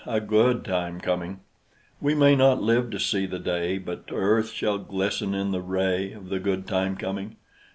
A 0.07 0.19
good 0.19 0.65
time 0.65 0.99
coming: 0.99 1.41
We 2.01 2.15
may 2.15 2.35
not 2.35 2.59
live 2.59 2.89
to 2.89 2.99
see 2.99 3.27
the 3.27 3.37
day, 3.37 3.77
But 3.77 4.09
earth 4.11 4.49
shall 4.51 4.79
glisten 4.79 5.35
in 5.35 5.51
the 5.51 5.61
ray 5.61 6.11
Of 6.11 6.29
the 6.29 6.39
good 6.39 6.65
time 6.65 6.97
coming. 6.97 7.35